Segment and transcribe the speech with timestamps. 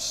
[0.00, 0.06] 嗨，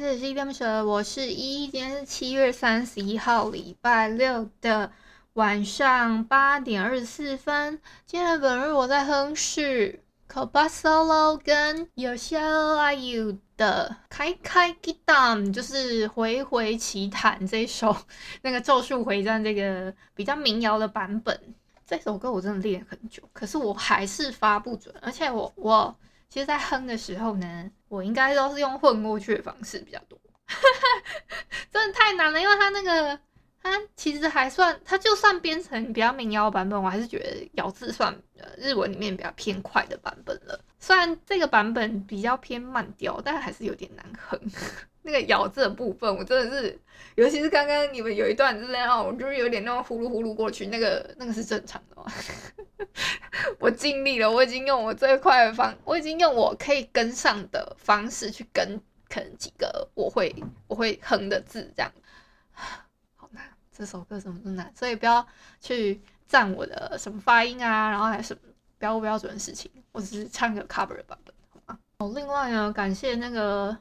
[0.00, 4.90] 这里是依依恋不舍，我是依依，今天是七月三十一号，礼拜六的
[5.34, 7.80] 晚上八点二十四分。
[8.06, 17.95] 今天的本日我在哼是 Kobasolo 跟 Yoshio Ayu 的开开キタン，就是回回奇弹这一首
[18.41, 21.39] 那个咒术回战这个比较民谣的版本。
[21.87, 25.95] 这首歌我真的练了很久，可是我还是发不准，而且我我。
[26.27, 30.19] 其实，在哼的时候呢，我应该都是用混过去的方式比较多，
[31.71, 33.17] 真的太难了，因为它那个
[33.62, 40.58] 它其实还算，它就算编成比较民谣版本，我还是觉得咬字算呃日文里面比较偏快的版本了。
[40.78, 44.40] 虽然这个版本比较偏慢调，但还是有点难哼。
[45.02, 46.78] 那个咬字的部分，我真的是，
[47.14, 52.04] 尤其是刚刚你们有一段是那样，我就是有点那种呼噜呼噜过去，那个那个是正常的吗？
[53.58, 60.34] 我尽力了，我已经用我最快的方，我已经用我可以跟上的方式去跟，可能几个我会
[60.66, 61.90] 我会哼的字，这样，
[63.80, 64.70] 这首歌怎么这么难？
[64.76, 65.26] 所以不要
[65.60, 68.40] 去赞我的什么发音啊，然后还是什么
[68.78, 71.78] 标不标准的事情，我只是唱个 cover 版本，好吗？
[71.98, 73.76] 哦，另外呢，感谢那个。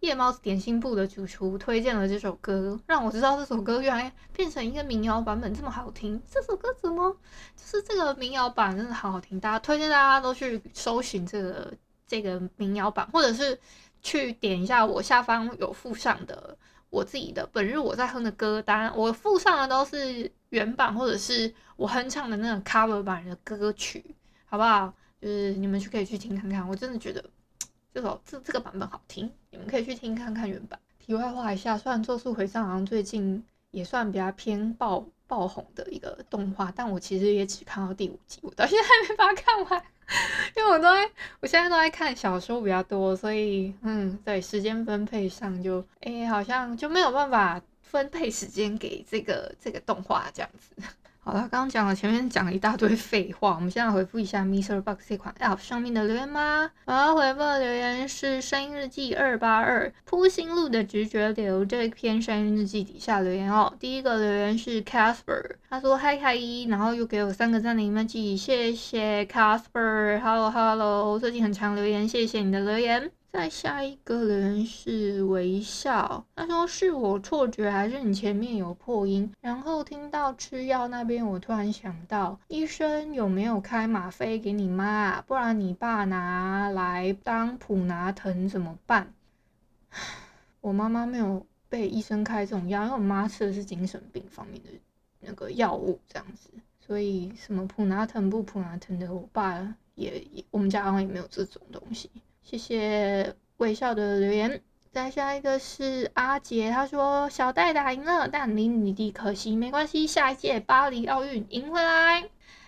[0.00, 6.20] 夜猫子点心部的主厨推荐了这首歌，让我知道这首歌原来变成一个民谣版本这么好听。
[6.30, 7.10] 这首歌怎么
[7.56, 11.72] 就是这个民谣版真的好好听，大家推荐大家都去搜寻这个
[12.06, 13.58] 这个民谣版，或者是
[14.02, 16.54] 去点一下我下方有附上的
[16.94, 24.94] 我自己的本日我在哼的歌单，我附上的都是原版或者是我哼唱的那种 cover 版的歌曲，好不好？
[25.20, 27.24] 就是你们去可以去听看看，我真的觉得。
[27.92, 30.78] 这首这这个版本好听，你们可以去听看看原版。
[30.98, 39.84] 题外话一下，虽然《咒术回战》好像最近也算比较偏爆爆红的一个动画，但我其实也只看到第五集，我到现在还没把它看完，
[40.74, 41.08] 我都在，
[41.38, 50.74] 我现在都在看小说比较多，所以嗯，对时间分配上就哎好像就没有办法分配时间给这个这个动画这样子。
[51.26, 56.70] 好了，刚刚讲了，前面讲了一大堆 废话，我们现在回复一下 MixerBox 这款 App 上面的留言吧。
[56.84, 63.72] 我要回复的留言是声音日记二八二铺心路的直觉流这篇声音日记底下留言哦。
[63.80, 73.10] 第一个留言是 Casper，他说嗨嗨一，然后又给我三个赞的 emoji，谢谢 Casper，Hello Hello，最近很常留言，谢谢你的留言。
[73.34, 79.28] 再下一个人是微笑，他说是我错觉还是你前面有破音？
[79.40, 84.84] 然后听到吃药那边，我突然想到，医生有没有开吗啡给你妈？
[84.86, 89.12] 啊不然你爸拿来当普拿疼怎么办？
[90.62, 94.68] 我妈妈没有被医生开这种药，因为我妈吃的是精神病方面的
[95.18, 102.08] 那个药物，这样子，所以什么普拿疼不普拿疼的，我爸也我们家好像也没有这种东西。
[102.44, 104.60] 谢谢微笑的留言。
[104.92, 112.22] 再下一个是阿杰，他说小戴打赢了，但林迪迪可惜，没关系，下一届巴黎奥运赢回来。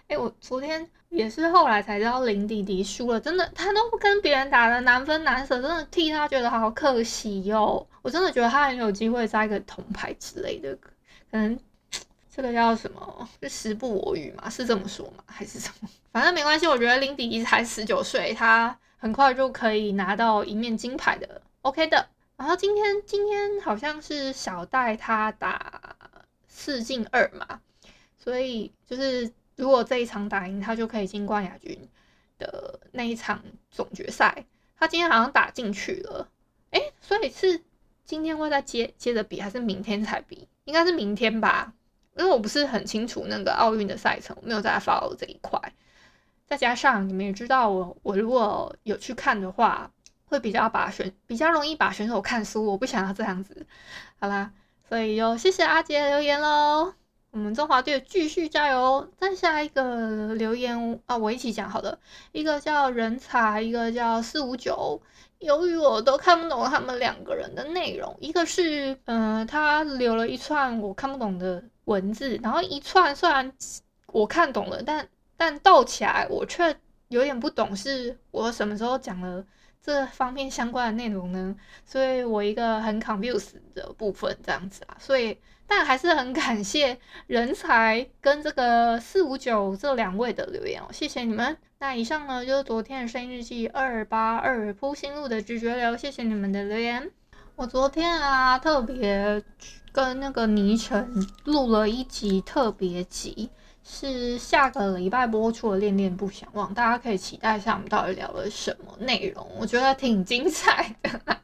[0.09, 7.87] 哎、我昨天也是后来才知道林迪迪输了，真的，他都不跟别人打的难分难舍，真的替他觉得好可惜哟、哦。
[8.01, 10.75] 我真的觉得他很有机会摘个铜牌之类的，
[11.31, 11.57] 可能
[12.35, 13.29] 这个叫什么？
[13.43, 14.49] 是时不我与嘛？
[14.49, 15.23] 是这么说吗？
[15.27, 15.89] 还是什么？
[16.11, 18.77] 反正没关系，我觉得林迪迪才十九岁，他。
[18.97, 22.09] 很快就可以拿到一面金牌的，OK 的。
[22.37, 25.97] 然后今天今天好像是小戴他打
[26.47, 27.61] 四进二嘛，
[28.19, 31.79] 所以就是如果这一场打赢，他就可以进冠亚军
[32.39, 34.45] 的那一场总决赛。
[34.79, 36.29] 他今天好像打进去了，
[36.73, 37.63] 诶，所以是
[38.05, 40.47] 今天会再接接着比，还是明天才比？
[40.65, 41.73] 应该是明天吧，
[42.19, 45.59] 因为我不是很清楚那个奥运的赛程，我没有在 follow 这一块。
[46.47, 49.91] 再加上你们也知道我，我如果有去看的话，
[50.27, 53.67] 会比较把选比较容易把选手看输，我不想要这样子。
[54.19, 54.53] 好啦，
[54.89, 56.95] 所以就谢谢阿杰留言喽。
[57.33, 59.07] 我们中华队继续加油！
[59.19, 61.99] 再下一个留言啊，我一起讲好了。
[62.33, 65.03] 一个叫人才，一个叫四五九。
[65.41, 73.53] 由于我都看不懂他们两个人的内容，一个是嗯、呃，他留了一串我看不懂的文字，然后一串虽然
[74.07, 76.77] 我看懂了，但但倒起来我却
[77.09, 79.45] 有点不懂，是我什么时候讲了
[79.83, 81.55] 这方面相关的内容呢？
[81.85, 85.39] 所以我一个很 confuse 的部分这样子啊，所以。
[85.69, 86.97] 但还是很 感谢
[87.27, 91.57] 人才跟这个四五九这两位的留言哦，谢谢你们。
[91.81, 97.11] 那以上呢就是昨天的声音日记二八二铺心路的咀嚼流，谢谢你们的留言。
[97.57, 99.43] 我昨天啊特别
[99.91, 101.11] 跟那个倪晨
[101.47, 103.51] 录了一集特别集，
[103.89, 111.39] 是下个礼拜播出的《恋恋不想忘》，大家可以期待一下我们到底聊了什么内容，我觉得挺精彩的，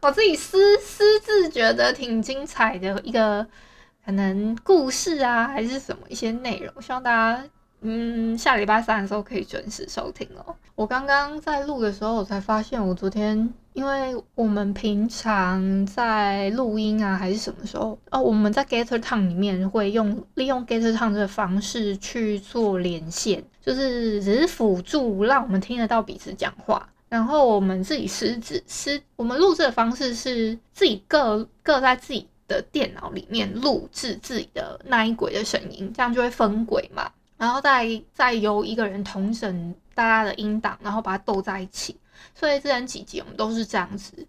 [0.00, 3.46] 我自己私私自觉得挺精彩的一个。
[4.04, 7.44] 可能故事啊，还是什么一些内容，希望大家
[7.82, 10.56] 嗯下礼拜三的时候可以准时收听哦。
[10.74, 32.26] 我刚刚在录的时候，我才发现我昨天，因为我们平常在录音啊，还是什么时候哦，我们在 Gather Town 里面会用利用 Gather Town 这个方式去做连线，就是只是辅助让我们听得到彼此讲话，然后我们自己私自私，我们录制的方式是自己各各在自己。
[32.48, 41.94] 的电脑里面录制自己的那一轨的声音，这样就会分轨嘛，然后再再由一个人统整大家的音档，然后把它斗在一起。
[42.34, 44.26] 所以之前几集我们都是这样子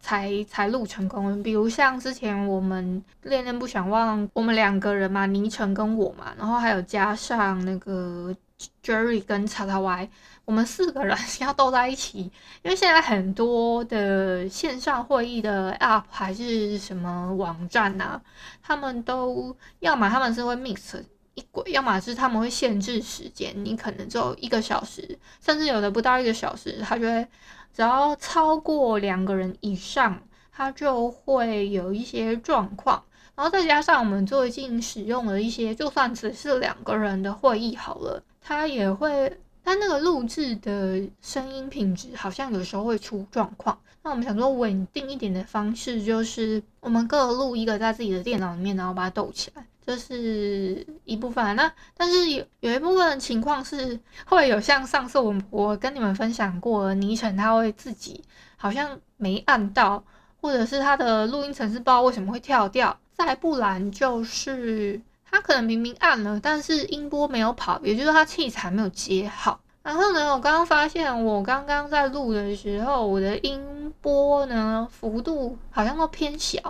[0.00, 1.42] 才才录成功。
[1.42, 8.34] 比如像之前我们恋恋不想忘，我们两个人嘛，倪晨跟我嘛，然后还有加上那个
[8.82, 10.08] Jerry 跟叉叉 Y。
[10.46, 12.30] 我们四个人 要斗在一起，
[12.62, 18.20] 因为现在很多的线上会议的 App 还是什么网站啊，
[18.62, 21.02] 他们都要么他们是会 mix
[21.34, 27.26] 一轨，要么是他们会限制时间，你可能只有一个小时，甚至有的不到一个小时，他就会
[27.72, 30.20] 只要超过两个人以上，
[30.52, 33.02] 他就会有一些状况。
[33.34, 39.38] 然后再加上我们最近使用了一些，就算只是两个人的会议好了，他也会。
[39.66, 51.54] 但那个录制的声音品质好像有时候会出状况，那我们想说稳定一点的方式，就是我们各录一个在自己的电脑里面，然后把它抖起来，这是一部分。
[51.56, 58.22] 那但是有有一部分情况是会有像上次我我跟你们分享过，倪晨他会自己
[58.56, 60.02] 好像没按到，
[60.40, 65.00] 或者是他的录音程式不知道为什么会跳掉，再不然就是。
[65.26, 69.58] 他可能明明按了，但是音波没有跑，也就是他器材没有接好。
[69.82, 76.60] 然后呢，我刚刚发现，我刚刚在录的时候，我的音波呢幅度好像都偏小。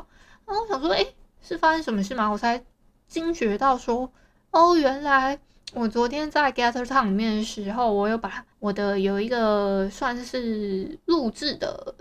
[0.46, 2.26] 然后我想说，诶，是发生什么事吗？
[2.30, 2.64] 我才
[3.06, 4.10] 惊觉到说，
[4.50, 5.38] 哦，原来
[5.72, 11.94] 我昨天在 Gather Town 里面的时候，我有把我的有一个算是录制的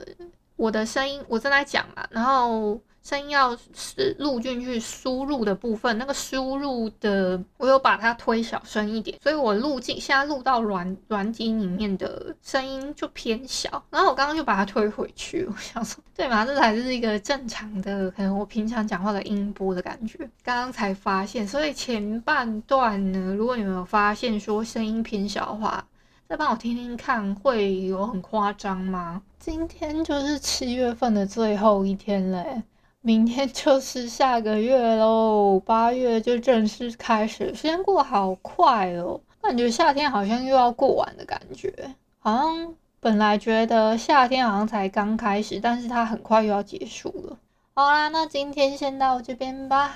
[0.63, 2.79] 我的声音，我正在讲嘛，然后。
[3.03, 13.83] 声音要是录进去输入的部分，那个输入的我有把它推小声一点，所以我录进现在录到软软体里面的声音就偏小。
[13.89, 20.17] 然后我刚刚就把它推回去，我想说，对嘛，这才是一个正常的，可能我平常讲话的音波的感觉。
[20.41, 25.85] 刚刚才发现，所以前半段呢，如果你们有发现说声音偏小的话，
[26.33, 29.21] 再帮我听听看，会有很夸张吗？
[29.37, 32.63] 今天就是七月份的最后一天嘞。
[33.01, 37.53] 明天就是下个月喽，八月就正式开始。
[37.53, 41.71] 时间过好快哦，感觉夏天好像又要过完的感觉。
[42.17, 47.37] 好像本来觉得夏天好像才刚开始，但是它很快又要结束了。
[47.75, 49.95] 好啦，那今天先到这边吧。